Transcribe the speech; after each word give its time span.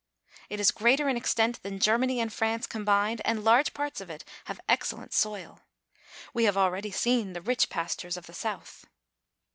It 0.49 0.59
is 0.59 0.71
greater 0.71 1.07
in 1.09 1.15
extent 1.15 1.61
than 1.61 1.77
Germany 1.77 2.19
and 2.19 2.33
France 2.33 2.65
combined, 2.65 3.21
and 3.23 3.43
large 3.43 3.71
parts 3.71 4.01
of 4.01 4.09
it 4.09 4.23
have 4.45 4.59
excellent 4.67 5.13
soil. 5.13 5.59
We 6.33 6.45
have 6.45 6.57
already 6.57 6.89
seen 6.89 7.33
the 7.33 7.41
rich 7.41 7.69
pastures 7.69 8.17
of 8.17 8.25
the 8.25 8.33
south. 8.33 8.85